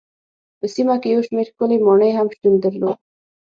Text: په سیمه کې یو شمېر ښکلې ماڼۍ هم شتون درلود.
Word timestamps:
په 0.59 0.65
سیمه 0.73 0.95
کې 1.01 1.09
یو 1.13 1.21
شمېر 1.27 1.47
ښکلې 1.51 1.77
ماڼۍ 1.85 2.11
هم 2.13 2.27
شتون 2.35 2.53
درلود. 2.63 2.97